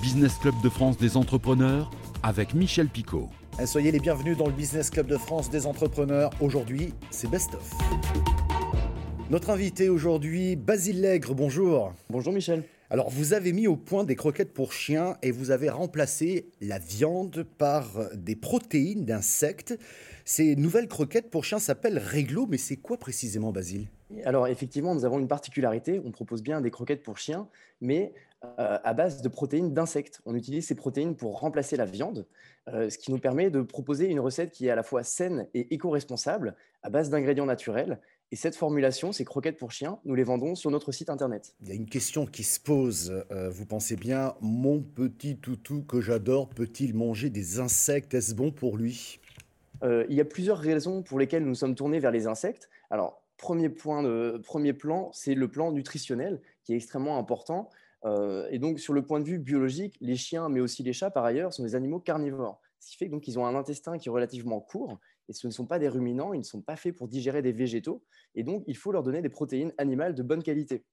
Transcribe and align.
Business 0.00 0.38
Club 0.38 0.54
de 0.62 0.70
France 0.70 0.96
des 0.96 1.18
entrepreneurs 1.18 1.90
avec 2.22 2.54
Michel 2.54 2.88
Picot. 2.88 3.28
Eh, 3.60 3.66
soyez 3.66 3.92
les 3.92 4.00
bienvenus 4.00 4.34
dans 4.34 4.46
le 4.46 4.52
Business 4.52 4.88
Club 4.88 5.06
de 5.06 5.18
France 5.18 5.50
des 5.50 5.66
entrepreneurs. 5.66 6.30
Aujourd'hui, 6.40 6.94
c'est 7.10 7.30
Best 7.30 7.54
of. 7.54 7.70
Notre 9.28 9.50
invité 9.50 9.90
aujourd'hui, 9.90 10.56
Basile 10.56 11.02
Lègre, 11.02 11.34
bonjour. 11.34 11.92
Bonjour 12.08 12.32
Michel. 12.32 12.64
Alors, 12.88 13.10
vous 13.10 13.34
avez 13.34 13.52
mis 13.52 13.66
au 13.66 13.76
point 13.76 14.04
des 14.04 14.16
croquettes 14.16 14.54
pour 14.54 14.72
chiens 14.72 15.18
et 15.22 15.30
vous 15.30 15.50
avez 15.50 15.68
remplacé 15.68 16.50
la 16.62 16.78
viande 16.78 17.44
par 17.58 17.90
des 18.14 18.36
protéines 18.36 19.04
d'insectes. 19.04 19.78
Ces 20.24 20.56
nouvelles 20.56 20.88
croquettes 20.88 21.30
pour 21.30 21.44
chiens 21.44 21.58
s'appellent 21.58 21.98
Réglo, 21.98 22.46
mais 22.50 22.56
c'est 22.56 22.76
quoi 22.76 22.96
précisément, 22.96 23.52
Basile? 23.52 23.86
Alors, 24.24 24.48
effectivement, 24.48 24.94
nous 24.94 25.04
avons 25.04 25.20
une 25.20 25.28
particularité. 25.28 26.00
On 26.04 26.10
propose 26.10 26.42
bien 26.42 26.60
des 26.60 26.70
croquettes 26.70 27.02
pour 27.02 27.18
chiens, 27.18 27.46
mais 27.80 28.12
euh, 28.58 28.78
à 28.84 28.94
base 28.94 29.20
de 29.20 29.28
protéines 29.28 29.74
d'insectes. 29.74 30.22
On 30.24 30.34
utilise 30.34 30.66
ces 30.66 30.74
protéines 30.74 31.14
pour 31.14 31.40
remplacer 31.40 31.76
la 31.76 31.84
viande, 31.84 32.26
euh, 32.68 32.88
ce 32.88 32.96
qui 32.96 33.10
nous 33.10 33.18
permet 33.18 33.50
de 33.50 33.60
proposer 33.60 34.06
une 34.06 34.18
recette 34.18 34.50
qui 34.50 34.66
est 34.66 34.70
à 34.70 34.76
la 34.76 34.82
fois 34.82 35.02
saine 35.02 35.46
et 35.52 35.74
éco-responsable 35.74 36.56
à 36.82 36.88
base 36.88 37.10
d'ingrédients 37.10 37.44
naturels. 37.44 38.00
Et 38.32 38.36
cette 38.36 38.56
formulation, 38.56 39.12
ces 39.12 39.26
croquettes 39.26 39.58
pour 39.58 39.72
chiens, 39.72 39.98
nous 40.06 40.14
les 40.14 40.22
vendons 40.22 40.54
sur 40.54 40.70
notre 40.70 40.90
site 40.90 41.10
internet. 41.10 41.54
Il 41.60 41.68
y 41.68 41.72
a 41.72 41.74
une 41.74 41.88
question 41.88 42.24
qui 42.24 42.42
se 42.42 42.58
pose. 42.58 43.24
Euh, 43.30 43.50
vous 43.50 43.66
pensez 43.66 43.96
bien, 43.96 44.34
mon 44.40 44.80
petit 44.80 45.36
toutou 45.36 45.82
que 45.82 46.00
j'adore, 46.00 46.48
peut-il 46.48 46.94
manger 46.94 47.28
des 47.28 47.58
insectes? 47.58 48.14
Est-ce 48.14 48.34
bon 48.34 48.52
pour 48.52 48.78
lui? 48.78 49.20
Il 49.82 50.14
y 50.14 50.20
a 50.20 50.26
plusieurs 50.26 50.58
raisons 50.58 51.02
pour 51.02 51.18
lesquelles 51.18 51.44
nous 51.44 51.54
sommes 51.54 51.74
tournés 51.74 52.00
vers 52.00 52.10
les 52.10 52.26
insectes. 52.26 52.68
Alors, 52.90 53.22
premier, 53.38 53.70
point 53.70 54.02
de, 54.02 54.38
premier 54.44 54.74
plan, 54.74 55.10
c'est 55.12 55.34
le 55.34 55.48
plan 55.48 55.72
nutritionnel 55.72 56.40
qui 56.64 56.74
est 56.74 56.76
extrêmement 56.76 57.18
important. 57.18 57.70
Euh, 58.04 58.48
et 58.50 58.58
donc, 58.58 58.80
sur 58.80 58.92
le 58.92 59.04
point 59.04 59.20
de 59.20 59.24
vue 59.24 59.38
biologique, 59.38 59.96
les 60.00 60.16
chiens, 60.16 60.48
mais 60.48 60.60
aussi 60.60 60.82
les 60.82 60.92
chats, 60.92 61.10
par 61.10 61.24
ailleurs, 61.24 61.52
sont 61.52 61.62
des 61.62 61.74
animaux 61.74 62.00
carnivores. 62.00 62.60
Ce 62.78 62.90
qui 62.90 62.96
fait 62.96 63.10
qu'ils 63.20 63.38
ont 63.38 63.46
un 63.46 63.54
intestin 63.54 63.98
qui 63.98 64.08
est 64.08 64.12
relativement 64.12 64.60
court, 64.60 64.98
et 65.28 65.32
ce 65.32 65.46
ne 65.46 65.52
sont 65.52 65.66
pas 65.66 65.78
des 65.78 65.88
ruminants, 65.88 66.32
ils 66.32 66.38
ne 66.38 66.44
sont 66.44 66.62
pas 66.62 66.76
faits 66.76 66.96
pour 66.96 67.08
digérer 67.08 67.42
des 67.42 67.52
végétaux, 67.52 68.02
et 68.34 68.42
donc 68.42 68.64
il 68.66 68.76
faut 68.76 68.90
leur 68.90 69.02
donner 69.02 69.20
des 69.20 69.28
protéines 69.28 69.72
animales 69.76 70.14
de 70.14 70.22
bonne 70.22 70.42
qualité. 70.42 70.84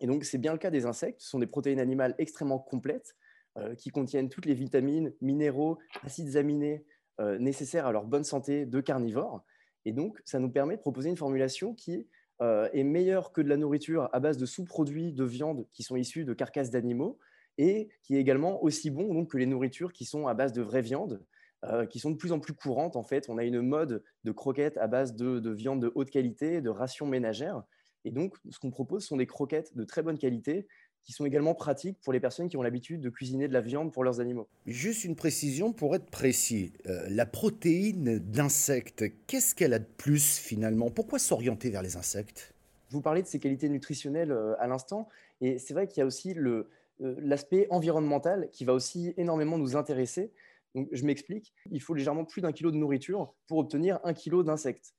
Et 0.00 0.06
donc, 0.06 0.24
c'est 0.24 0.38
bien 0.38 0.52
le 0.52 0.58
cas 0.58 0.70
des 0.70 0.86
insectes, 0.86 1.20
ce 1.20 1.28
sont 1.28 1.38
des 1.38 1.46
protéines 1.46 1.80
animales 1.80 2.14
extrêmement 2.18 2.58
complètes, 2.58 3.16
euh, 3.58 3.74
qui 3.74 3.90
contiennent 3.90 4.28
toutes 4.28 4.46
les 4.46 4.54
vitamines, 4.54 5.12
minéraux, 5.20 5.78
acides 6.02 6.36
aminés 6.36 6.84
euh, 7.20 7.38
nécessaires 7.38 7.86
à 7.86 7.92
leur 7.92 8.04
bonne 8.04 8.24
santé 8.24 8.64
de 8.64 8.80
carnivores. 8.80 9.44
Et 9.84 9.92
donc, 9.92 10.20
ça 10.24 10.38
nous 10.38 10.50
permet 10.50 10.76
de 10.76 10.80
proposer 10.80 11.08
une 11.10 11.16
formulation 11.16 11.74
qui 11.74 12.06
euh, 12.40 12.68
est 12.72 12.84
meilleur 12.84 13.32
que 13.32 13.40
de 13.40 13.48
la 13.48 13.56
nourriture 13.56 14.08
à 14.12 14.20
base 14.20 14.36
de 14.36 14.46
sous-produits 14.46 15.12
de 15.12 15.24
viande 15.24 15.66
qui 15.72 15.82
sont 15.82 15.96
issus 15.96 16.24
de 16.24 16.34
carcasses 16.34 16.70
d'animaux 16.70 17.18
et 17.58 17.88
qui 18.02 18.16
est 18.16 18.20
également 18.20 18.62
aussi 18.62 18.90
bon 18.90 19.12
donc, 19.12 19.32
que 19.32 19.38
les 19.38 19.46
nourritures 19.46 19.92
qui 19.92 20.04
sont 20.04 20.26
à 20.28 20.34
base 20.34 20.52
de 20.52 20.62
vraie 20.62 20.82
viande, 20.82 21.24
euh, 21.64 21.86
qui 21.86 21.98
sont 21.98 22.10
de 22.10 22.16
plus 22.16 22.30
en 22.30 22.38
plus 22.38 22.54
courantes. 22.54 22.94
En 22.94 23.02
fait, 23.02 23.28
on 23.28 23.38
a 23.38 23.44
une 23.44 23.60
mode 23.60 24.04
de 24.22 24.32
croquettes 24.32 24.76
à 24.78 24.86
base 24.86 25.16
de, 25.16 25.40
de 25.40 25.50
viande 25.50 25.82
de 25.82 25.90
haute 25.94 26.10
qualité, 26.10 26.60
de 26.60 26.70
rations 26.70 27.06
ménagères. 27.06 27.62
Et 28.04 28.12
donc, 28.12 28.36
ce 28.48 28.58
qu'on 28.60 28.70
propose 28.70 29.04
sont 29.04 29.16
des 29.16 29.26
croquettes 29.26 29.76
de 29.76 29.84
très 29.84 30.02
bonne 30.02 30.18
qualité 30.18 30.68
qui 31.08 31.14
sont 31.14 31.24
également 31.24 31.54
pratiques 31.54 31.96
pour 32.02 32.12
les 32.12 32.20
personnes 32.20 32.50
qui 32.50 32.58
ont 32.58 32.62
l'habitude 32.62 33.00
de 33.00 33.08
cuisiner 33.08 33.48
de 33.48 33.54
la 33.54 33.62
viande 33.62 33.90
pour 33.92 34.04
leurs 34.04 34.20
animaux. 34.20 34.46
Juste 34.66 35.04
une 35.04 35.16
précision 35.16 35.72
pour 35.72 35.94
être 35.96 36.10
précis. 36.10 36.74
Euh, 36.84 37.06
la 37.08 37.24
protéine 37.24 38.18
d'insectes, 38.18 39.06
qu'est-ce 39.26 39.54
qu'elle 39.54 39.72
a 39.72 39.78
de 39.78 39.86
plus 39.86 40.36
finalement? 40.36 40.90
Pourquoi 40.90 41.18
s'orienter 41.18 41.70
vers 41.70 41.80
les 41.80 41.96
insectes? 41.96 42.52
Je 42.90 42.92
vous 42.92 43.00
parlais 43.00 43.22
de 43.22 43.26
ses 43.26 43.38
qualités 43.38 43.70
nutritionnelles 43.70 44.32
euh, 44.32 44.54
à 44.60 44.66
l'instant, 44.66 45.08
et 45.40 45.58
c'est 45.58 45.72
vrai 45.72 45.88
qu'il 45.88 46.02
y 46.02 46.02
a 46.02 46.06
aussi 46.06 46.36
euh, 46.36 46.64
l'aspect 46.98 47.66
environnemental 47.70 48.50
qui 48.52 48.66
va 48.66 48.74
aussi 48.74 49.14
énormément 49.16 49.56
nous 49.56 49.76
intéresser. 49.76 50.30
Donc, 50.74 50.88
je 50.92 51.06
m'explique, 51.06 51.54
il 51.70 51.80
faut 51.80 51.94
légèrement 51.94 52.26
plus 52.26 52.42
d'un 52.42 52.52
kilo 52.52 52.70
de 52.70 52.76
nourriture 52.76 53.32
pour 53.46 53.56
obtenir 53.56 53.98
un 54.04 54.12
kilo 54.12 54.42
d'insectes. 54.42 54.92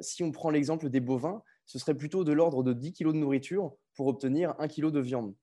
si 0.00 0.22
on 0.22 0.32
prend 0.32 0.50
l'exemple 0.50 0.90
des 0.90 1.00
bovins, 1.00 1.42
ce 1.64 1.78
serait 1.78 1.94
plutôt 1.94 2.24
de 2.24 2.32
l'ordre 2.32 2.62
de 2.62 2.74
10 2.74 2.92
kg 2.92 3.06
de 3.06 3.12
nourriture 3.12 3.72
pour 3.94 4.06
obtenir 4.06 4.54
1 4.58 4.68
kg 4.68 4.90
de 4.90 5.00
viande. 5.00 5.34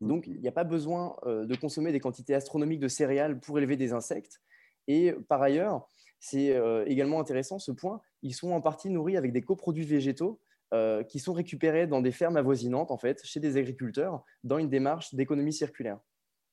Donc, 0.00 0.26
il 0.26 0.40
n'y 0.40 0.48
a 0.48 0.52
pas 0.52 0.64
besoin 0.64 1.16
euh, 1.26 1.46
de 1.46 1.54
consommer 1.54 1.92
des 1.92 2.00
quantités 2.00 2.34
astronomiques 2.34 2.80
de 2.80 2.88
céréales 2.88 3.38
pour 3.38 3.58
élever 3.58 3.76
des 3.76 3.92
insectes. 3.92 4.40
Et 4.88 5.12
par 5.28 5.40
ailleurs, 5.42 5.88
c'est 6.20 6.54
euh, 6.54 6.84
également 6.86 7.20
intéressant 7.20 7.58
ce 7.58 7.72
point, 7.72 8.00
ils 8.22 8.34
sont 8.34 8.52
en 8.52 8.60
partie 8.60 8.90
nourris 8.90 9.16
avec 9.16 9.32
des 9.32 9.42
coproduits 9.42 9.84
végétaux 9.84 10.40
euh, 10.72 11.02
qui 11.04 11.18
sont 11.18 11.32
récupérés 11.32 11.86
dans 11.86 12.00
des 12.00 12.12
fermes 12.12 12.36
avoisinantes, 12.36 12.90
en 12.90 12.98
fait, 12.98 13.24
chez 13.24 13.40
des 13.40 13.56
agriculteurs, 13.56 14.24
dans 14.42 14.58
une 14.58 14.68
démarche 14.68 15.14
d'économie 15.14 15.52
circulaire. 15.52 15.98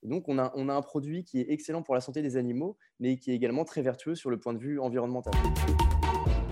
donc, 0.03 0.27
on 0.27 0.37
a 0.37 0.73
un 0.73 0.81
produit 0.81 1.23
qui 1.23 1.39
est 1.39 1.49
excellent 1.49 1.83
pour 1.83 1.95
la 1.95 2.01
santé 2.01 2.21
des 2.21 2.37
animaux, 2.37 2.77
mais 2.99 3.17
qui 3.17 3.31
est 3.31 3.35
également 3.35 3.65
très 3.65 3.81
vertueux 3.81 4.15
sur 4.15 4.29
le 4.29 4.39
point 4.39 4.53
de 4.53 4.59
vue 4.59 4.79
environnemental. 4.79 5.33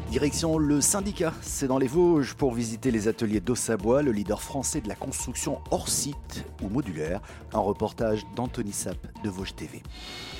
Direction 0.09 0.58
le 0.58 0.81
syndicat, 0.81 1.34
c'est 1.44 1.68
dans 1.68 1.78
les 1.78 1.88
Vosges 1.88 2.34
pour 2.34 2.52
visiter 2.52 2.90
les 2.90 3.08
ateliers 3.08 3.42
d'Ossabois, 3.42 4.02
le 4.02 4.12
leader 4.12 4.42
français 4.42 4.81
de 4.81 4.88
la 4.88 4.96
construction 4.96 5.59
hors 5.70 5.88
site 5.88 6.46
ou 6.64 6.68
modulaire. 6.68 7.22
Un 7.53 7.59
reportage 7.59 8.25
d'Anthony 8.36 8.74
Sapp 8.74 8.98
de 9.24 9.30
Vosges 9.30 9.53
TV. 9.56 9.84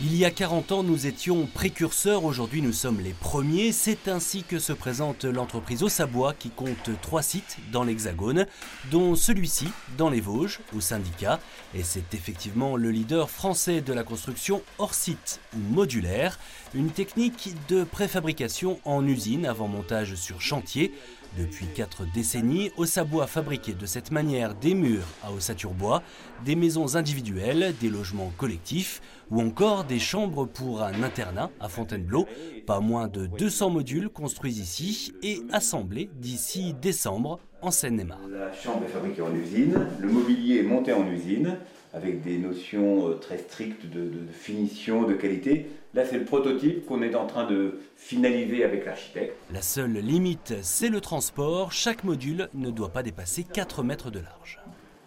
Il 0.02 0.16
y 0.16 0.25
a 0.25 0.31
40 0.31 0.72
ans, 0.72 0.81
nous 0.81 1.06
étions 1.06 1.46
précurseurs, 1.46 2.24
aujourd'hui 2.24 2.63
nous 2.63 2.72
sommes 2.72 3.00
les 3.00 3.12
premiers. 3.12 3.72
C'est 3.72 4.08
ainsi 4.08 4.44
que 4.44 4.58
se 4.58 4.74
présente 4.74 5.24
l'entreprise 5.25 5.84
Ossabois 5.84 6.34
qui 6.34 6.50
compte 6.50 6.90
trois 7.02 7.22
sites 7.22 7.58
dans 7.72 7.84
l'Hexagone, 7.84 8.47
dont 8.90 9.13
celui-ci 9.13 9.68
dans 9.97 10.09
les 10.09 10.22
Vosges, 10.22 10.62
au 10.75 10.81
syndicat. 10.81 11.40
Et 11.75 11.84
c'est 11.84 12.16
effectivement 12.16 12.75
le 12.75 12.90
leader 12.90 13.29
français 13.29 13.81
de 13.81 13.94
la 13.94 14.03
construction 14.03 14.63
hors 14.79 14.96
site 14.96 15.41
ou 15.53 15.59
modulaire, 15.74 16.40
une 16.74 16.90
technique 16.90 17.53
de 17.68 17.84
préfabrication 17.84 18.79
en 18.85 19.06
usine 19.06 19.46
montage 19.68 20.16
sur 20.16 20.42
chantier. 20.42 20.92
Depuis 21.38 21.68
quatre 21.68 22.06
décennies, 22.12 22.72
Ossabois 22.78 23.25
a 23.25 23.28
fabriqué 23.28 23.74
de 23.74 23.86
cette 23.86 24.12
manière 24.12 24.56
des 24.56 24.74
murs 24.74 25.06
à 25.24 25.31
ossature-bois, 25.31 26.02
des 26.44 26.56
maisons 26.56 26.96
individuelles, 26.96 27.75
des 27.80 27.90
logements 27.90 28.31
collectifs 28.38 29.02
ou 29.30 29.42
encore 29.42 29.84
des 29.84 30.00
chambres 30.00 30.46
pour 30.46 30.81
un 30.81 31.03
internat 31.03 31.52
à 31.59 31.70
Fontainebleau. 31.70 32.25
Pas 32.66 32.80
moins 32.80 33.08
de 33.08 33.28
200 33.28 33.70
modules 33.70 34.09
construits 34.09 34.59
ici 34.59 35.14
et 35.22 35.42
assemblés 35.52 36.09
d'ici 36.16 36.74
décembre 36.74 37.40
en 37.62 37.72
Seine-et-Marne. 37.72 38.31
La 38.31 38.52
chambre 38.53 38.86
est 38.86 38.91
fabriquée 38.91 39.22
en 39.22 39.36
usine, 39.36 39.88
le 40.00 40.08
mobilier 40.08 40.59
est 40.59 40.64
monté 40.64 40.94
en 40.94 41.08
usine 41.08 41.58
avec 41.94 42.22
des 42.22 42.38
notions 42.38 43.09
euh, 43.09 43.14
très 43.16 43.38
strictes 43.38 43.86
de, 43.86 44.12
finition, 44.31 45.03
de 45.03 45.14
qualité. 45.14 45.68
Là, 45.95 46.05
c'est 46.05 46.19
le 46.19 46.25
prototype 46.25 46.85
qu'on 46.85 47.01
est 47.01 47.16
en 47.16 47.25
train 47.25 47.47
de 47.47 47.79
finaliser 47.95 48.63
avec 48.63 48.85
l'architecte. 48.85 49.35
La 49.51 49.63
seule 49.63 49.94
limite, 49.94 50.53
c'est 50.61 50.89
le 50.89 51.01
transport. 51.01 51.72
Chaque 51.72 52.03
module 52.03 52.47
ne 52.53 52.69
doit 52.69 52.89
pas 52.89 53.01
dépasser 53.01 53.44
4 53.44 53.81
mètres 53.81 54.11
de 54.11 54.19
large. 54.19 54.59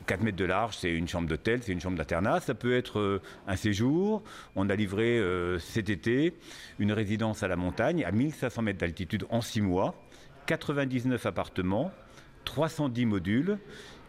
4 0.09 0.23
mètres 0.23 0.37
de 0.37 0.45
large, 0.45 0.77
c'est 0.77 0.91
une 0.91 1.07
chambre 1.07 1.29
d'hôtel, 1.29 1.63
c'est 1.63 1.71
une 1.71 1.81
chambre 1.81 1.97
d'internat. 1.97 2.41
Ça 2.41 2.55
peut 2.55 2.77
être 2.77 2.99
euh, 2.99 3.23
un 3.47 3.55
séjour. 3.55 4.25
On 4.57 4.69
a 4.71 4.75
livré 4.75 5.21
euh, 5.21 5.61
cet 5.61 5.89
été 5.89 6.35
une 6.81 6.91
résidence 6.91 7.45
à 7.45 7.49
la 7.49 7.55
montagne 7.55 8.05
à 8.05 8.11
1500 8.11 8.63
mètres 8.63 8.81
d'altitude 8.81 9.25
en 9.31 9.41
6 9.41 9.61
mois. 9.61 9.95
99 10.47 11.25
appartements, 11.27 11.93
310 12.45 13.07
modules 13.07 13.59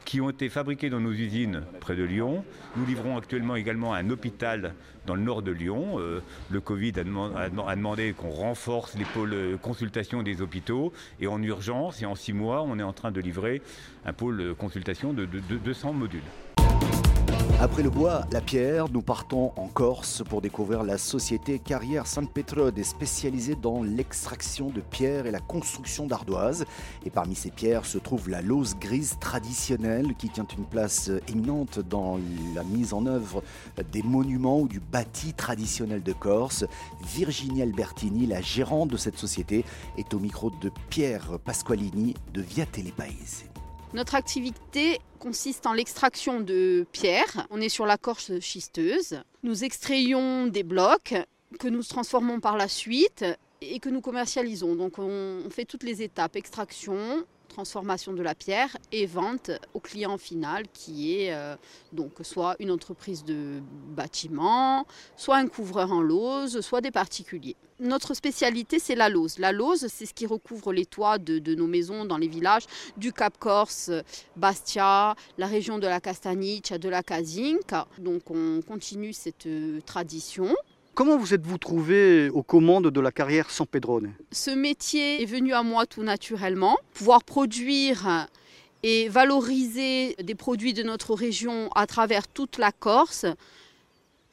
qui 0.06 0.22
ont 0.22 0.30
été 0.30 0.50
fabriqués 0.50 0.90
dans 0.90 1.00
nos 1.00 1.12
usines 1.12 1.64
près 1.80 1.96
de 1.96 2.04
Lyon. 2.04 2.44
Nous 2.76 2.86
livrons 2.86 3.18
actuellement 3.18 3.56
également 3.56 3.94
un 3.94 4.10
hôpital 4.10 4.74
dans 5.06 5.16
le 5.16 5.22
nord 5.22 5.42
de 5.42 5.52
Lyon. 5.52 6.00
Euh, 6.00 6.22
le 6.50 6.62
Covid 6.62 6.94
a, 6.98 7.04
demandé 7.76 8.14
qu'on 8.14 8.30
renforce 8.30 8.96
les 8.96 9.06
pôles 9.06 9.58
consultation 9.62 10.24
des 10.24 10.42
hôpitaux. 10.42 10.94
Et 11.20 11.28
en 11.28 11.42
urgence, 11.42 12.02
et 12.02 12.06
en 12.06 12.16
six 12.16 12.34
mois, 12.34 12.64
on 12.64 12.80
est 12.80 12.84
en 12.84 12.94
train 12.94 13.12
de 13.12 13.22
livrer 13.22 13.62
un 14.06 14.14
pôle 14.14 14.56
consultation 14.56 15.14
de, 15.14 15.26
de 15.26 15.58
200 15.58 15.94
modules. 15.94 16.22
Après 17.64 17.82
le 17.82 17.90
bois, 17.90 18.26
la 18.34 18.42
pierre, 18.42 18.90
nous 18.90 19.02
partons 19.02 19.54
en 19.56 19.70
Corse 19.70 20.22
pour 20.22 20.42
découvrir 20.42 20.84
la 20.84 20.98
société 20.98 21.60
Carrière 21.60 22.08
San 22.08 22.28
Petrode, 22.28 22.84
spécialisée 22.84 23.56
dans 23.56 23.84
l'extraction 23.84 24.70
de 24.70 24.82
pierres 24.82 25.28
et 25.28 25.32
la 25.32 25.40
construction 25.40 26.06
d'ardoises. 26.06 26.66
Et 27.06 27.10
parmi 27.10 27.36
ces 27.36 27.52
pierres 27.52 27.86
se 27.86 27.98
trouve 27.98 28.30
la 28.30 28.42
lose 28.42 28.76
grise 28.76 29.16
traditionnelle 29.18 30.14
qui 30.18 30.28
tient 30.28 30.46
une 30.58 30.66
place 30.66 31.10
éminente 31.30 31.80
dans 31.80 32.20
la 32.54 32.66
mise 32.66 32.94
en 32.94 33.06
œuvre 33.06 33.42
des 33.94 34.04
monuments 34.04 34.60
ou 34.60 34.68
du 34.68 34.82
bâti 34.82 35.32
traditionnel 35.32 36.04
de 36.04 36.12
Corse. 36.12 36.66
Virginie 37.16 37.62
Albertini, 37.62 38.28
la 38.28 38.42
gérante 38.42 38.90
de 38.90 38.98
cette 38.98 39.18
société, 39.18 39.64
est 39.98 40.14
au 40.14 40.20
micro 40.20 40.50
de 40.50 40.70
Pierre 40.90 41.40
Pasqualini 41.40 42.14
de 42.34 42.42
Via 42.42 42.66
Telepaese. 42.66 43.53
Notre 43.94 44.16
activité 44.16 45.00
consiste 45.20 45.68
en 45.68 45.74
l'extraction 45.74 46.40
de 46.40 46.88
pierres. 46.92 47.46
On 47.52 47.62
est 47.62 47.70
sur 47.70 47.86
la 47.86 47.98
corche 47.98 48.40
schisteuse. 48.40 49.22
Nous 49.44 49.64
extrayons 49.64 50.48
des 50.48 50.64
blocs 50.64 51.14
que 51.60 51.68
nous 51.68 51.84
transformons 51.84 52.40
par 52.40 52.58
la 52.58 52.68
suite 52.68 53.24
et 53.62 53.80
que 53.80 53.90
nous 53.90 54.02
commercialisons. 54.02 54.74
Donc 54.74 54.98
on 54.98 55.48
fait 55.52 55.66
toutes 55.66 55.84
les 55.84 56.02
étapes 56.02 56.36
extraction, 56.36 57.24
transformation 57.50 58.14
de 58.14 58.24
la 58.24 58.34
pierre 58.34 58.76
et 58.92 59.06
vente 59.06 59.52
au 59.76 59.80
client 59.80 60.18
final 60.18 60.64
qui 60.74 61.16
est 61.16 61.32
euh, 61.32 61.56
donc 61.92 62.14
soit 62.24 62.56
une 62.58 62.72
entreprise 62.72 63.24
de 63.24 63.62
bâtiment, 63.90 64.88
soit 65.18 65.38
un 65.38 65.48
couvreur 65.48 65.92
en 65.92 66.02
lose, 66.02 66.62
soit 66.62 66.82
des 66.82 66.92
particuliers. 66.92 67.56
Notre 67.80 68.14
spécialité, 68.14 68.80
c'est 68.80 68.96
la 68.96 69.10
lose. 69.10 69.40
La 69.40 69.52
lose, 69.52 69.88
c'est 69.88 70.06
ce 70.06 70.14
qui 70.14 70.26
recouvre 70.26 70.74
les 70.74 70.86
toits 70.86 71.18
de, 71.18 71.40
de, 71.40 71.56
nos 71.56 71.68
maisons 71.68 72.06
dans 72.06 72.18
les 72.18 72.28
villages 72.28 72.64
du 72.98 73.12
Cap 73.12 73.38
Corse, 73.40 73.92
Bastia, 74.36 75.16
la 75.38 75.48
région 75.48 75.80
de 75.80 75.88
la 75.88 76.00
Castagnice, 76.00 76.72
de 76.72 76.90
la 76.90 77.04
Casinque. 77.04 77.74
Donc 77.98 78.30
on 78.30 78.62
continue 78.62 79.14
cette 79.14 79.48
euh, 79.48 79.80
tradition. 79.86 80.56
Comment 80.94 81.18
vous 81.18 81.34
êtes-vous 81.34 81.58
trouvé 81.58 82.30
aux 82.30 82.44
commandes 82.44 82.90
de 82.90 83.00
la 83.00 83.12
carrière 83.12 83.50
San 83.50 83.66
Pedrone? 83.66 84.14
Ce 84.32 84.52
métier 84.52 85.24
est 85.24 85.26
venu 85.26 85.54
à 85.54 85.64
moi 85.64 85.88
tout 85.88 86.04
naturellement. 86.04 86.78
Pouvoir 86.94 87.24
produire 87.24 88.28
et 88.84 89.10
valoriser 89.10 90.16
des 90.22 90.36
produits 90.36 90.74
de 90.74 90.84
notre 90.84 91.16
région 91.16 91.70
à 91.74 91.88
travers 91.88 92.28
toute 92.28 92.60
la 92.60 92.72
Corse, 92.72 93.26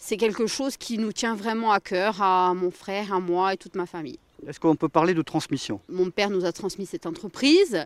c'est 0.00 0.16
quelque 0.16 0.46
chose 0.46 0.76
qui 0.76 0.98
nous 0.98 1.12
tient 1.12 1.36
vraiment 1.36 1.70
à 1.70 1.78
cœur, 1.78 2.20
à 2.20 2.52
mon 2.54 2.72
frère, 2.72 3.12
à 3.12 3.20
moi 3.20 3.54
et 3.54 3.56
toute 3.56 3.76
ma 3.76 3.86
famille. 3.86 4.18
Est-ce 4.46 4.58
qu'on 4.58 4.74
peut 4.74 4.88
parler 4.88 5.14
de 5.14 5.22
transmission? 5.22 5.80
Mon 5.88 6.10
père 6.10 6.30
nous 6.30 6.44
a 6.44 6.52
transmis 6.52 6.86
cette 6.86 7.06
entreprise. 7.06 7.84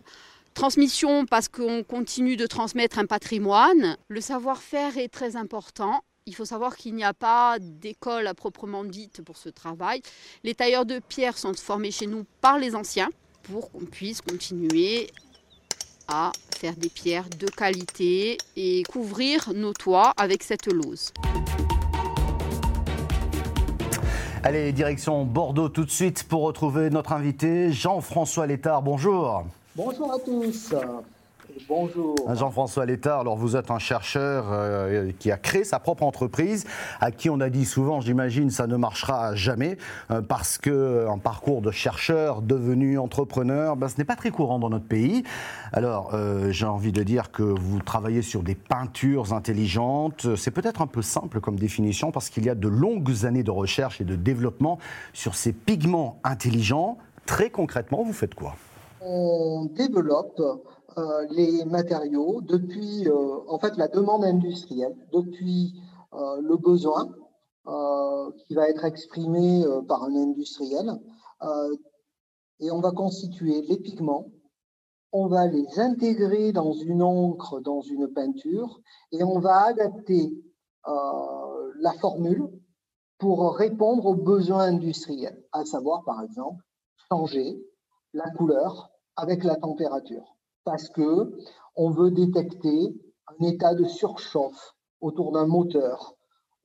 Transmission 0.55 1.27
parce 1.27 1.49
qu'on 1.49 1.83
continue 1.83 2.37
de 2.37 2.47
transmettre 2.47 3.01
un 3.01 3.07
patrimoine. 3.07 3.97
Le 4.09 4.21
savoir-faire 4.21 4.97
est 4.97 5.09
très 5.09 5.35
important. 5.35 6.05
Il 6.27 6.35
faut 6.35 6.45
savoir 6.45 6.77
qu'il 6.77 6.95
n'y 6.95 7.05
a 7.05 7.13
pas 7.13 7.59
d'école 7.61 8.29
à 8.29 8.35
proprement 8.35 8.85
dite 8.85 9.21
pour 9.23 9.37
ce 9.37 9.49
travail. 9.49 10.01
Les 10.45 10.55
tailleurs 10.55 10.87
de 10.87 11.01
pierre 11.01 11.37
sont 11.37 11.53
formés 11.55 11.91
chez 11.91 12.07
nous 12.07 12.25
par 12.41 12.59
les 12.59 12.77
anciens 12.77 13.11
pour 13.43 13.73
qu'on 13.73 13.85
puisse 13.85 14.21
continuer 14.21 15.11
à 16.07 16.31
faire 16.57 16.77
des 16.77 16.89
pierres 16.89 17.29
de 17.29 17.47
qualité 17.47 18.39
et 18.57 18.85
couvrir 18.85 19.53
nos 19.53 19.73
toits 19.73 20.13
avec 20.17 20.45
cette 20.45 20.67
lose. 20.73 21.13
Allez, 24.47 24.73
direction 24.73 25.25
Bordeaux 25.25 25.71
tout 25.71 25.87
de 25.87 25.91
suite 25.91 26.25
pour 26.25 26.43
retrouver 26.43 26.91
notre 26.91 27.13
invité 27.13 27.73
Jean-François 27.73 28.47
Létard. 28.47 28.83
Bonjour. 28.83 29.47
Bonjour 29.75 30.13
à 30.13 30.19
tous. 30.19 30.75
Bonjour. 31.69 32.15
Jean-François 32.35 32.85
Létard, 32.85 33.21
alors 33.21 33.37
vous 33.37 33.57
êtes 33.57 33.71
un 33.71 33.79
chercheur 33.79 34.47
euh, 34.51 35.13
qui 35.19 35.31
a 35.31 35.37
créé 35.37 35.65
sa 35.65 35.79
propre 35.79 36.03
entreprise, 36.03 36.67
à 37.01 37.11
qui 37.11 37.31
on 37.31 37.41
a 37.41 37.49
dit 37.49 37.65
souvent, 37.65 38.01
j'imagine, 38.01 38.51
ça 38.51 38.67
ne 38.67 38.77
marchera 38.77 39.35
jamais, 39.35 39.79
euh, 40.11 40.21
parce 40.21 40.59
qu'un 40.59 41.19
parcours 41.23 41.63
de 41.63 41.71
chercheur 41.71 42.43
devenu 42.43 42.99
entrepreneur, 42.99 43.77
ben, 43.77 43.89
ce 43.89 43.99
n'est 43.99 44.05
pas 44.05 44.17
très 44.17 44.31
courant 44.31 44.59
dans 44.59 44.71
notre 44.71 44.87
pays. 44.87 45.23
Alors, 45.73 46.11
euh, 46.15 46.51
j'ai 46.51 46.67
envie 46.67 46.93
de 46.93 47.03
dire 47.03 47.31
que 47.31 47.43
vous 47.43 47.81
travaillez 47.81 48.23
sur 48.23 48.43
des 48.43 48.55
peintures 48.57 49.33
intelligentes. 49.33 50.35
C'est 50.37 50.51
peut-être 50.51 50.83
un 50.83 50.87
peu 50.87 51.03
simple 51.03 51.41
comme 51.41 51.57
définition, 51.57 52.11
parce 52.11 52.31
qu'il 52.31 52.45
y 52.45 52.51
a 52.51 52.55
de 52.55 52.69
longues 52.69 53.25
années 53.27 53.45
de 53.45 53.51
recherche 53.51 54.01
et 54.01 54.05
de 54.05 54.17
développement 54.17 54.79
sur 55.13 55.35
ces 55.35 55.53
pigments 55.53 56.19
intelligents. 56.25 56.99
Très 57.27 57.51
concrètement, 57.51 58.03
vous 58.03 58.13
faites 58.13 58.35
quoi? 58.35 58.57
On 59.01 59.67
développe 59.77 60.41
euh, 60.97 61.27
les 61.31 61.65
matériaux 61.65 62.41
depuis 62.43 63.09
euh, 63.09 63.41
en 63.49 63.59
fait 63.59 63.77
la 63.77 63.89
demande 63.89 64.25
industrielle, 64.25 64.95
depuis 65.13 65.75
euh, 66.13 66.41
le 66.41 66.57
besoin 66.57 67.13
qui 68.47 68.55
va 68.55 68.69
être 68.69 68.85
exprimé 68.85 69.65
par 69.89 70.05
un 70.05 70.15
industriel, 70.15 71.01
et 72.61 72.71
on 72.71 72.81
va 72.81 72.91
constituer 72.91 73.63
les 73.63 73.79
pigments, 73.79 74.27
on 75.13 75.29
va 75.29 75.47
les 75.47 75.81
intégrer 75.81 76.53
dans 76.53 76.75
une 76.75 77.03
encre, 77.03 77.63
dans 77.63 77.81
une 77.81 78.09
peinture, 78.09 78.83
et 79.13 79.25
on 79.25 79.39
va 79.39 79.63
adapter 79.63 80.31
la 80.85 81.93
formule 82.03 82.51
pour 83.17 83.57
répondre 83.57 84.05
aux 84.05 84.15
besoins 84.15 84.65
industriels, 84.65 85.43
à 85.53 85.65
savoir 85.65 86.05
par 86.05 86.23
exemple 86.23 86.63
changer 87.09 87.59
la 88.13 88.29
couleur 88.29 88.91
avec 89.17 89.43
la 89.43 89.57
température 89.57 90.34
parce 90.65 90.89
que 90.89 91.37
on 91.77 91.91
veut 91.91 92.11
détecter 92.11 92.95
un 93.27 93.47
état 93.47 93.75
de 93.75 93.85
surchauffe 93.85 94.75
autour 95.01 95.33
d'un 95.33 95.47
moteur 95.47 96.15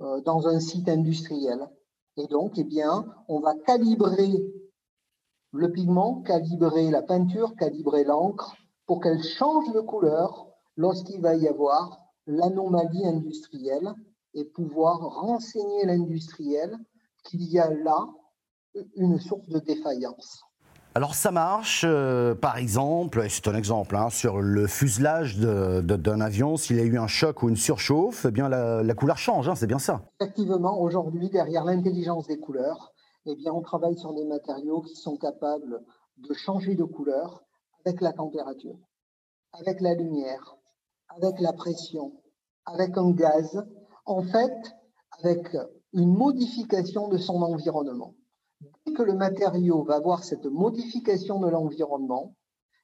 euh, 0.02 0.22
dans 0.22 0.48
un 0.48 0.60
site 0.60 0.88
industriel. 0.88 1.70
Et 2.18 2.28
donc, 2.28 2.58
eh 2.58 2.64
bien, 2.64 3.06
on 3.28 3.40
va 3.40 3.54
calibrer 3.56 4.44
le 5.52 5.72
pigment, 5.72 6.22
calibrer 6.22 6.90
la 6.92 7.02
peinture, 7.02 7.56
calibrer 7.56 8.04
l'encre 8.04 8.56
pour 8.86 9.02
qu'elle 9.02 9.24
change 9.24 9.72
de 9.74 9.82
couleur 9.82 10.48
lorsqu'il 10.78 11.22
va 11.22 11.36
y 11.36 11.48
avoir 11.48 12.00
l'anomalie 12.28 13.06
industrielle 13.06 13.94
et 14.34 14.46
pouvoir 14.46 15.00
renseigner 15.00 15.86
l'industriel 15.86 16.78
qu'il 17.24 17.44
y 17.44 17.60
a 17.60 17.74
là 17.74 18.08
une 18.96 19.20
source 19.20 19.48
de 19.50 19.60
défaillance. 19.60 20.44
Alors 20.96 21.14
ça 21.14 21.30
marche, 21.30 21.86
euh, 21.88 22.34
par 22.34 22.58
exemple, 22.58 23.24
c'est 23.30 23.48
un 23.48 23.54
exemple, 23.54 23.96
hein, 23.96 24.10
sur 24.10 24.42
le 24.42 24.66
fuselage 24.66 25.38
d'un 25.38 26.20
avion, 26.20 26.58
s'il 26.58 26.78
y 26.78 26.80
a 26.80 26.84
eu 26.84 26.98
un 26.98 27.06
choc 27.06 27.44
ou 27.44 27.50
une 27.50 27.56
surchauffe, 27.56 28.26
eh 28.28 28.32
bien 28.32 28.50
la, 28.50 28.94
couleur 28.96 29.18
change, 29.18 29.48
hein, 29.48 29.54
c'est 29.54 29.68
bien 29.68 29.78
ça. 29.78 30.02
Effectivement, 30.20 30.82
aujourd'hui, 30.82 31.30
derrière 31.30 31.64
l'intelligence 31.64 32.26
des 32.26 32.40
couleurs, 32.40 32.92
eh 33.28 33.36
bien, 33.36 33.54
on 33.54 33.62
travaille 33.62 33.98
sur 34.00 34.16
des 34.16 34.26
matériaux 34.26 34.82
qui 34.82 34.96
sont 34.96 35.16
capables 35.16 35.80
de 36.18 36.34
changer 36.34 36.74
de 36.74 36.84
couleur 36.84 37.44
avec 37.86 38.02
la 38.02 38.12
température, 38.12 38.80
avec 39.54 39.82
la 39.82 39.94
lumière, 39.94 40.56
avec 41.16 41.40
la 41.40 41.54
pression, 41.54 42.14
avec 42.66 42.98
un 42.98 43.12
gaz, 43.12 43.64
en 44.08 44.24
fait, 44.24 44.58
avec 45.20 45.56
une 45.94 46.16
modification 46.16 47.10
de 47.10 47.18
son 47.18 47.44
environnement 47.44 48.16
dès 48.62 48.94
que 48.94 49.04
le 49.04 49.14
matériau 49.14 49.84
va 49.84 49.96
avoir 49.96 50.24
cette 50.24 50.46
modification 50.46 51.40
de 51.40 51.50
l'environnement, 51.50 52.36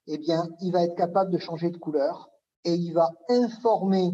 eh 0.07 0.17
bien, 0.17 0.47
il 0.61 0.71
va 0.71 0.83
être 0.83 0.95
capable 0.95 1.31
de 1.31 1.37
changer 1.37 1.69
de 1.69 1.77
couleur 1.77 2.29
et 2.63 2.73
il 2.73 2.93
va 2.93 3.09
informer 3.29 4.11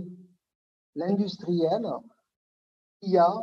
l'industriel 0.96 1.86
qu'il 3.02 3.14
y 3.14 3.18
a 3.18 3.34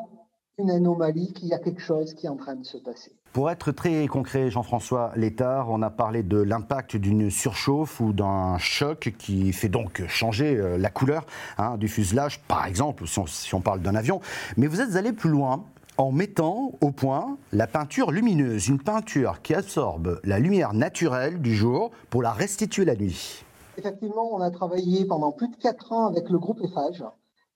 une 0.58 0.70
anomalie, 0.70 1.32
qu'il 1.32 1.48
y 1.48 1.54
a 1.54 1.58
quelque 1.58 1.80
chose 1.80 2.14
qui 2.14 2.26
est 2.26 2.28
en 2.28 2.36
train 2.36 2.56
de 2.56 2.64
se 2.64 2.78
passer. 2.78 3.12
Pour 3.32 3.50
être 3.50 3.70
très 3.70 4.06
concret, 4.08 4.50
Jean-François 4.50 5.12
Létard, 5.14 5.70
on 5.70 5.82
a 5.82 5.90
parlé 5.90 6.22
de 6.22 6.38
l'impact 6.38 6.96
d'une 6.96 7.30
surchauffe 7.30 8.00
ou 8.00 8.12
d'un 8.12 8.58
choc 8.58 9.14
qui 9.18 9.52
fait 9.52 9.68
donc 9.68 10.04
changer 10.08 10.56
euh, 10.56 10.78
la 10.78 10.90
couleur 10.90 11.26
hein, 11.58 11.76
du 11.76 11.88
fuselage, 11.88 12.40
par 12.48 12.66
exemple, 12.66 13.06
si 13.06 13.20
si 13.26 13.54
on 13.54 13.60
parle 13.60 13.80
d'un 13.80 13.94
avion. 13.94 14.20
Mais 14.56 14.66
vous 14.66 14.80
êtes 14.80 14.96
allé 14.96 15.12
plus 15.12 15.30
loin 15.30 15.64
en 15.98 16.12
mettant 16.12 16.70
au 16.80 16.92
point 16.92 17.38
la 17.52 17.66
peinture 17.66 18.12
lumineuse, 18.12 18.68
une 18.68 18.80
peinture 18.80 19.42
qui 19.42 19.52
absorbe 19.52 20.20
la 20.22 20.38
lumière 20.38 20.72
naturelle 20.72 21.42
du 21.42 21.56
jour 21.56 21.90
pour 22.08 22.22
la 22.22 22.32
restituer 22.32 22.84
la 22.84 22.94
nuit. 22.94 23.44
Effectivement, 23.76 24.32
on 24.32 24.40
a 24.40 24.50
travaillé 24.52 25.04
pendant 25.04 25.32
plus 25.32 25.48
de 25.48 25.56
4 25.56 25.92
ans 25.92 26.06
avec 26.06 26.30
le 26.30 26.38
groupe 26.38 26.60
EFAGE 26.62 27.04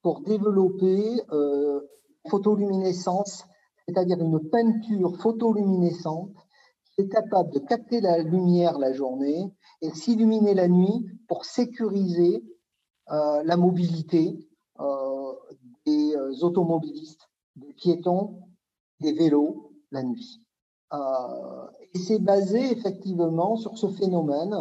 pour 0.03 0.23
développer 0.23 1.23
euh, 1.31 1.81
photoluminescence, 2.29 3.45
c'est-à-dire 3.87 4.19
une 4.19 4.41
peinture 4.51 5.17
photoluminescente 5.19 6.35
qui 6.95 7.03
est 7.03 7.09
capable 7.09 7.53
de 7.53 7.61
capter 7.61 8.01
la 8.01 8.19
lumière 8.19 8.77
la 8.79 8.93
journée 8.93 9.53
et 9.83 9.91
s'illuminer 9.91 10.55
la 10.55 10.67
nuit 10.67 11.07
pour 11.29 11.45
sécuriser 11.45 12.43
euh, 13.13 13.43
la 13.45 13.57
mobilité 13.57 14.37
euh, 14.81 15.33
des 15.87 16.15
automobilistes 16.43 17.32
des 17.57 17.73
piétons, 17.75 18.41
des 19.01 19.13
vélos 19.13 19.73
la 19.91 20.03
nuit. 20.03 20.43
Euh, 20.93 21.67
et 21.95 21.99
c'est 21.99 22.19
basé 22.19 22.71
effectivement 22.71 23.57
sur 23.57 23.79
ce 23.79 23.89
phénomène 23.89 24.55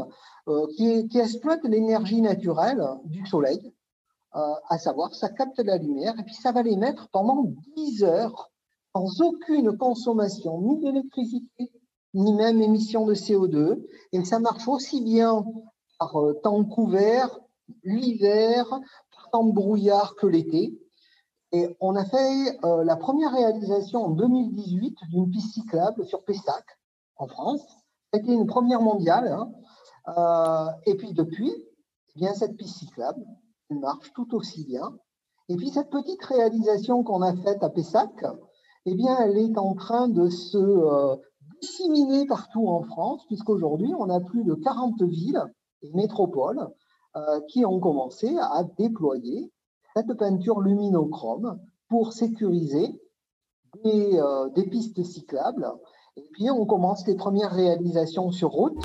euh, 0.48 0.68
qui, 0.78 1.08
exploite 1.18 1.64
l'énergie 1.64 2.22
naturelle 2.22 2.84
du 3.06 3.26
soleil, 3.26 3.74
euh, 4.36 4.54
à 4.70 4.78
savoir 4.78 5.14
ça 5.14 5.30
capte 5.30 5.60
la 5.60 5.78
lumière 5.78 6.18
et 6.20 6.24
puis 6.24 6.36
ça 6.36 6.54
va 6.54 6.64
l'émettre 6.64 7.10
pendant 7.12 7.52
10 7.76 8.04
heures 8.04 8.50
sans 8.96 9.22
aucune 9.22 9.78
consommation 9.78 10.62
ni 10.62 10.80
d'électricité 10.80 11.72
ni 12.14 12.34
même 12.34 12.62
émission 12.62 13.06
de 13.06 13.14
CO2 13.14 13.82
et 14.14 14.24
ça 14.24 14.40
marche 14.40 14.68
aussi 14.68 15.02
bien 15.02 15.46
par 16.00 16.16
temps 16.44 16.64
couvert, 16.64 17.40
l'hiver, 17.84 18.68
par 19.14 19.30
temps 19.32 19.46
de 19.46 19.54
brouillard 19.54 20.16
que 20.16 20.28
l'été. 20.28 20.78
Et 21.54 21.76
on 21.82 21.96
a 21.96 22.06
fait 22.06 22.60
euh, 22.64 22.84
la 22.86 22.96
première 22.96 23.34
réalisation 23.34 24.06
en 24.06 24.10
2018 24.12 24.98
d'une 25.10 25.30
piste 25.30 25.54
cyclable 25.54 26.06
sur 26.06 26.24
Pessac, 26.24 26.64
en 27.18 27.28
France. 27.28 27.66
C'était 28.14 28.34
une 28.34 28.48
première 28.48 28.82
mondiale. 28.82 29.28
Hein. 29.28 29.52
Euh, 30.18 30.72
et 30.86 30.96
puis 30.96 31.14
depuis, 31.14 31.52
eh 32.16 32.20
bien, 32.20 32.34
cette 32.34 32.56
piste 32.56 32.78
cyclable 32.78 33.26
marche 33.70 34.14
tout 34.14 34.34
aussi 34.34 34.66
bien. 34.66 34.94
Et 35.50 35.58
puis 35.58 35.70
cette 35.72 35.90
petite 35.90 36.24
réalisation 36.24 37.04
qu'on 37.04 37.22
a 37.22 37.36
faite 37.36 37.64
à 37.64 37.70
Pessac, 37.70 38.12
eh 38.86 38.96
bien, 38.96 39.18
elle 39.20 39.38
est 39.38 39.58
en 39.58 39.76
train 39.76 40.08
de 40.08 40.30
se 40.30 40.58
euh, 40.58 41.18
disséminer 41.62 42.26
partout 42.28 42.70
en 42.70 42.84
France, 42.84 43.26
puisqu'aujourd'hui, 43.28 43.94
on 44.00 44.10
a 44.10 44.22
plus 44.22 44.46
de 44.46 44.54
40 44.54 45.04
villes 45.04 45.44
et 45.82 45.92
métropoles 45.94 46.70
qui 47.50 47.66
ont 47.66 47.82
commencé 47.82 48.38
à 48.40 48.64
déployer 48.78 49.52
cette 49.96 50.14
peinture 50.18 50.62
luminochrome 50.62 51.60
pour 51.90 52.14
sécuriser 52.14 53.00
des, 53.84 54.20
des 54.56 54.70
pistes 54.70 55.04
cyclables. 55.04 55.68
Et 56.18 56.24
puis 56.34 56.50
on 56.50 56.66
commence 56.66 57.06
les 57.08 57.16
premières 57.16 57.52
réalisations 57.52 58.32
sur 58.32 58.50
route. 58.50 58.78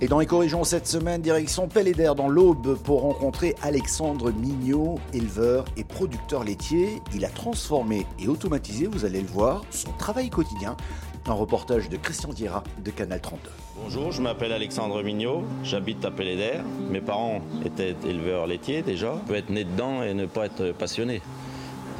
Et 0.00 0.08
dans 0.08 0.18
les 0.18 0.26
corrigeons 0.26 0.64
cette 0.64 0.88
semaine, 0.88 1.22
direction 1.22 1.68
Pellédère 1.68 2.16
dans 2.16 2.28
l'Aube 2.28 2.76
pour 2.82 3.02
rencontrer 3.02 3.54
Alexandre 3.62 4.32
Mignot, 4.32 4.96
éleveur 5.14 5.64
et 5.76 5.84
producteur 5.84 6.42
laitier. 6.42 7.00
Il 7.14 7.24
a 7.24 7.28
transformé 7.28 8.04
et 8.18 8.26
automatisé, 8.26 8.88
vous 8.88 9.04
allez 9.04 9.20
le 9.20 9.28
voir, 9.28 9.62
son 9.70 9.92
travail 9.92 10.28
quotidien. 10.28 10.76
Un 11.26 11.34
reportage 11.34 11.88
de 11.88 11.96
Christian 11.96 12.30
Diera 12.30 12.64
de 12.84 12.90
Canal 12.90 13.20
32. 13.20 13.48
Bonjour, 13.76 14.10
je 14.10 14.20
m'appelle 14.20 14.50
Alexandre 14.50 15.04
Mignot, 15.04 15.44
j'habite 15.62 16.04
à 16.04 16.10
Pellédère. 16.10 16.64
Mes 16.90 17.00
parents 17.00 17.40
étaient 17.64 17.94
éleveurs 18.04 18.48
laitiers 18.48 18.82
déjà. 18.82 19.14
On 19.14 19.26
peut 19.28 19.36
être 19.36 19.48
né 19.48 19.62
dedans 19.62 20.02
et 20.02 20.14
ne 20.14 20.26
pas 20.26 20.46
être 20.46 20.72
passionné. 20.72 21.22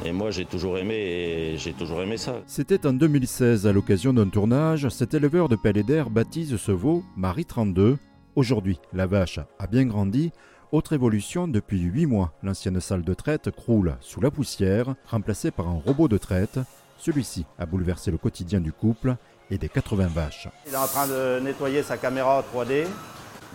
Et 0.03 0.11
moi, 0.11 0.31
j'ai 0.31 0.43
toujours 0.43 0.77
aimé 0.77 0.95
et 0.95 1.57
j'ai 1.57 1.71
toujours 1.71 2.01
aimé 2.01 2.17
ça. 2.17 2.41
C'était 2.47 2.85
en 2.85 2.91
2016, 2.91 3.65
à 3.65 3.71
l'occasion 3.71 4.11
d'un 4.11 4.27
tournage, 4.27 4.89
cet 4.89 5.13
éleveur 5.13 5.47
de 5.47 5.55
Pellédère 5.55 6.09
baptise 6.09 6.57
ce 6.57 6.71
veau 6.73 7.01
Marie 7.15 7.45
32. 7.45 7.97
Aujourd'hui, 8.35 8.77
la 8.91 9.07
vache 9.07 9.39
a 9.57 9.67
bien 9.67 9.85
grandi. 9.85 10.33
Autre 10.73 10.91
évolution, 10.91 11.47
depuis 11.47 11.79
8 11.79 12.07
mois, 12.07 12.33
l'ancienne 12.43 12.81
salle 12.81 13.03
de 13.03 13.13
traite 13.13 13.51
croule 13.51 13.95
sous 14.01 14.19
la 14.19 14.31
poussière, 14.31 14.95
remplacée 15.05 15.51
par 15.51 15.69
un 15.69 15.79
robot 15.85 16.09
de 16.09 16.17
traite. 16.17 16.59
Celui-ci 17.03 17.45
a 17.59 17.65
bouleversé 17.65 18.11
le 18.11 18.17
quotidien 18.17 18.61
du 18.61 18.71
couple 18.71 19.17
et 19.51 19.57
des 19.57 19.67
80 19.67 20.07
vaches. 20.07 20.47
Il 20.65 20.73
est 20.73 20.77
en 20.77 20.87
train 20.87 21.05
de 21.05 21.41
nettoyer 21.41 21.83
sa 21.83 21.97
caméra 21.97 22.41
3D 22.55 22.85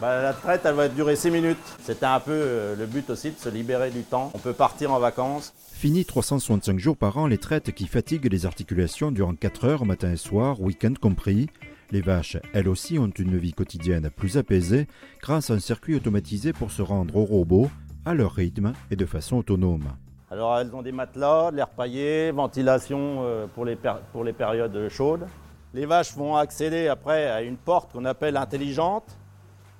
bah, 0.02 0.22
la 0.22 0.32
traite, 0.32 0.60
elle 0.64 0.74
va 0.74 0.88
durer 0.88 1.16
6 1.16 1.30
minutes. 1.32 1.58
C'était 1.82 2.06
un 2.06 2.20
peu 2.20 2.30
euh, 2.30 2.76
le 2.76 2.86
but 2.86 3.10
aussi 3.10 3.32
de 3.32 3.36
se 3.36 3.48
libérer 3.48 3.90
du 3.90 4.02
temps. 4.02 4.30
On 4.32 4.38
peut 4.38 4.52
partir 4.52 4.92
en 4.92 5.00
vacances. 5.00 5.54
Fini 5.72 6.04
365 6.04 6.78
jours 6.78 6.96
par 6.96 7.16
an 7.16 7.26
les 7.26 7.38
traites 7.38 7.72
qui 7.72 7.88
fatiguent 7.88 8.30
les 8.30 8.46
articulations 8.46 9.10
durant 9.10 9.34
4 9.34 9.64
heures 9.64 9.86
matin 9.86 10.12
et 10.12 10.16
soir, 10.16 10.60
week-end 10.60 10.94
compris. 11.00 11.48
Les 11.90 12.02
vaches, 12.02 12.36
elles 12.52 12.68
aussi, 12.68 12.98
ont 12.98 13.08
une 13.08 13.38
vie 13.38 13.54
quotidienne 13.54 14.10
plus 14.14 14.36
apaisée 14.36 14.86
grâce 15.20 15.50
à 15.50 15.54
un 15.54 15.58
circuit 15.58 15.96
automatisé 15.96 16.52
pour 16.52 16.70
se 16.70 16.82
rendre 16.82 17.16
au 17.16 17.24
robot 17.24 17.68
à 18.04 18.14
leur 18.14 18.34
rythme 18.34 18.74
et 18.92 18.96
de 18.96 19.06
façon 19.06 19.38
autonome. 19.38 19.88
Alors 20.30 20.58
elles 20.58 20.74
ont 20.74 20.82
des 20.82 20.92
matelas, 20.92 21.50
de 21.50 21.56
l'air 21.56 21.68
paillé, 21.68 22.30
ventilation 22.32 23.22
euh, 23.22 23.46
pour 23.46 23.64
les, 23.64 23.78
pour 24.12 24.24
les 24.24 24.34
périodes 24.34 24.88
chaudes. 24.90 25.26
Les 25.72 25.86
vaches 25.86 26.14
vont 26.14 26.36
accéder 26.36 26.88
après 26.88 27.30
à 27.30 27.40
une 27.40 27.56
porte 27.56 27.92
qu'on 27.92 28.04
appelle 28.04 28.36
intelligente 28.36 29.04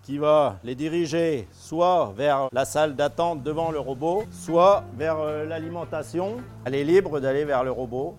qui 0.02 0.16
va 0.16 0.56
les 0.64 0.74
diriger 0.74 1.46
soit 1.52 2.14
vers 2.16 2.48
la 2.52 2.64
salle 2.64 2.96
d'attente 2.96 3.42
devant 3.42 3.70
le 3.70 3.78
robot, 3.78 4.24
soit 4.30 4.84
vers 4.96 5.18
euh, 5.18 5.44
l'alimentation. 5.44 6.38
Elle 6.64 6.76
est 6.76 6.84
libre 6.84 7.20
d'aller 7.20 7.44
vers 7.44 7.62
le 7.62 7.70
robot 7.70 8.16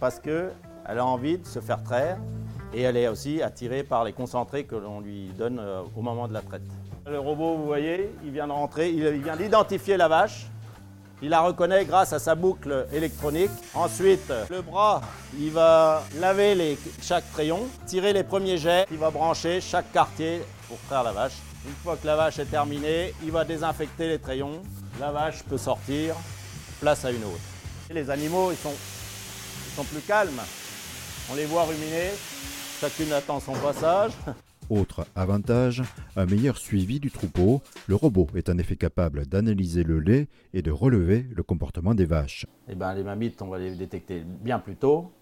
parce 0.00 0.18
qu'elle 0.18 0.52
a 0.86 1.04
envie 1.04 1.36
de 1.36 1.44
se 1.44 1.60
faire 1.60 1.82
traire 1.82 2.16
et 2.72 2.80
elle 2.82 2.96
est 2.96 3.08
aussi 3.08 3.42
attirée 3.42 3.82
par 3.82 4.04
les 4.04 4.14
concentrés 4.14 4.64
que 4.64 4.76
l'on 4.76 5.00
lui 5.00 5.28
donne 5.36 5.58
euh, 5.58 5.82
au 5.94 6.00
moment 6.00 6.26
de 6.26 6.32
la 6.32 6.40
traite. 6.40 6.62
Le 7.06 7.18
robot, 7.18 7.56
vous 7.56 7.66
voyez, 7.66 8.10
il 8.24 8.30
vient 8.30 8.46
de 8.46 8.82
il 8.82 9.22
vient 9.22 9.36
d'identifier 9.36 9.98
la 9.98 10.08
vache. 10.08 10.46
Il 11.22 11.30
la 11.30 11.40
reconnaît 11.40 11.86
grâce 11.86 12.12
à 12.12 12.18
sa 12.18 12.34
boucle 12.34 12.86
électronique. 12.92 13.50
Ensuite, 13.74 14.32
le 14.50 14.60
bras, 14.60 15.00
il 15.38 15.50
va 15.50 16.04
laver 16.18 16.54
les, 16.54 16.78
chaque 17.00 17.30
crayon, 17.32 17.66
tirer 17.86 18.12
les 18.12 18.22
premiers 18.22 18.58
jets, 18.58 18.86
il 18.90 18.98
va 18.98 19.10
brancher 19.10 19.60
chaque 19.62 19.90
quartier 19.92 20.42
pour 20.68 20.78
traire 20.88 21.02
la 21.02 21.12
vache. 21.12 21.36
Une 21.66 21.74
fois 21.82 21.96
que 21.96 22.06
la 22.06 22.16
vache 22.16 22.38
est 22.38 22.44
terminée, 22.44 23.14
il 23.24 23.32
va 23.32 23.44
désinfecter 23.44 24.08
les 24.08 24.18
trayons. 24.18 24.62
La 25.00 25.10
vache 25.10 25.42
peut 25.42 25.58
sortir, 25.58 26.14
place 26.80 27.04
à 27.04 27.10
une 27.10 27.24
autre. 27.24 27.40
les 27.90 28.10
animaux, 28.10 28.52
ils 28.52 28.58
sont, 28.58 28.74
ils 29.66 29.74
sont 29.74 29.84
plus 29.84 30.02
calmes. 30.02 30.40
On 31.30 31.34
les 31.34 31.46
voit 31.46 31.64
ruminer, 31.64 32.10
chacune 32.80 33.12
attend 33.12 33.40
son 33.40 33.54
passage. 33.54 34.12
Autre 34.68 35.06
avantage, 35.14 35.84
un 36.16 36.26
meilleur 36.26 36.58
suivi 36.58 36.98
du 36.98 37.12
troupeau. 37.12 37.62
Le 37.86 37.94
robot 37.94 38.26
est 38.34 38.48
en 38.48 38.58
effet 38.58 38.74
capable 38.74 39.24
d'analyser 39.26 39.84
le 39.84 40.00
lait 40.00 40.26
et 40.54 40.62
de 40.62 40.72
relever 40.72 41.24
le 41.32 41.44
comportement 41.44 41.94
des 41.94 42.04
vaches. 42.04 42.46
Eh 42.68 42.74
ben, 42.74 42.92
les 42.94 43.04
mammites, 43.04 43.40
on 43.42 43.46
va 43.46 43.58
les 43.58 43.76
détecter 43.76 44.24
bien 44.24 44.58
plus 44.58 44.74
tôt. 44.74 45.12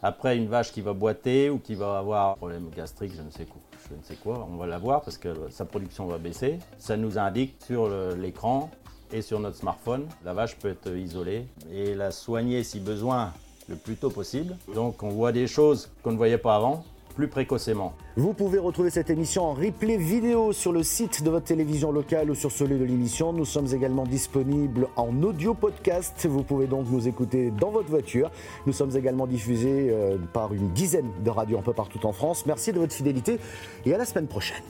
Après, 0.00 0.38
une 0.38 0.46
vache 0.46 0.72
qui 0.72 0.80
va 0.80 0.94
boiter 0.94 1.50
ou 1.50 1.58
qui 1.58 1.74
va 1.74 1.98
avoir 1.98 2.30
un 2.30 2.34
problème 2.36 2.70
gastrique, 2.74 3.12
je 3.14 3.20
ne 3.20 3.30
sais 3.30 3.44
quoi, 3.44 3.60
je 3.90 3.94
ne 3.94 4.02
sais 4.02 4.14
quoi 4.14 4.48
on 4.50 4.56
va 4.56 4.66
la 4.66 4.78
voir 4.78 5.02
parce 5.02 5.18
que 5.18 5.34
sa 5.50 5.66
production 5.66 6.06
va 6.06 6.16
baisser. 6.16 6.58
Ça 6.78 6.96
nous 6.96 7.18
indique 7.18 7.56
sur 7.66 7.90
l'écran 8.16 8.70
et 9.12 9.20
sur 9.20 9.38
notre 9.38 9.56
smartphone. 9.56 10.06
La 10.24 10.32
vache 10.32 10.56
peut 10.56 10.68
être 10.68 10.96
isolée 10.96 11.46
et 11.70 11.94
la 11.94 12.10
soigner 12.10 12.62
si 12.64 12.80
besoin 12.80 13.34
le 13.68 13.76
plus 13.76 13.96
tôt 13.96 14.08
possible. 14.08 14.56
Donc 14.74 15.02
on 15.02 15.10
voit 15.10 15.32
des 15.32 15.46
choses 15.46 15.90
qu'on 16.02 16.12
ne 16.12 16.16
voyait 16.16 16.38
pas 16.38 16.56
avant 16.56 16.84
précocement. 17.26 17.94
Vous 18.16 18.32
pouvez 18.32 18.58
retrouver 18.58 18.90
cette 18.90 19.10
émission 19.10 19.44
en 19.44 19.54
replay 19.54 19.96
vidéo 19.96 20.52
sur 20.52 20.72
le 20.72 20.84
site 20.84 21.24
de 21.24 21.30
votre 21.30 21.46
télévision 21.46 21.90
locale 21.90 22.30
ou 22.30 22.34
sur 22.34 22.52
celui 22.52 22.78
de 22.78 22.84
l'émission. 22.84 23.32
Nous 23.32 23.44
sommes 23.44 23.66
également 23.74 24.04
disponibles 24.04 24.88
en 24.94 25.22
audio 25.22 25.54
podcast. 25.54 26.26
Vous 26.30 26.44
pouvez 26.44 26.66
donc 26.66 26.86
nous 26.90 27.08
écouter 27.08 27.50
dans 27.50 27.70
votre 27.70 27.88
voiture. 27.88 28.30
Nous 28.66 28.72
sommes 28.72 28.96
également 28.96 29.26
diffusés 29.26 29.88
euh, 29.90 30.16
par 30.32 30.52
une 30.54 30.70
dizaine 30.70 31.10
de 31.24 31.30
radios 31.30 31.58
un 31.58 31.62
peu 31.62 31.72
partout 31.72 32.06
en 32.06 32.12
France. 32.12 32.46
Merci 32.46 32.72
de 32.72 32.78
votre 32.78 32.92
fidélité 32.92 33.40
et 33.84 33.94
à 33.94 33.98
la 33.98 34.04
semaine 34.04 34.28
prochaine. 34.28 34.62